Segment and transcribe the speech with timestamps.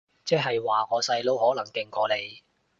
[0.25, 2.41] 即係話我細佬可能勁過你